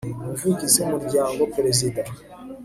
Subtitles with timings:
[0.23, 2.01] umuvugizi w umuryango perezida